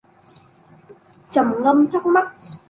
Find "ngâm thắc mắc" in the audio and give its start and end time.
1.63-2.35